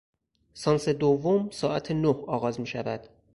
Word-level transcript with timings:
سانس 0.53 0.89
دوم 0.89 1.49
ساعت 1.49 1.91
نه 1.91 2.09
آغاز 2.27 2.59
میشود. 2.59 3.09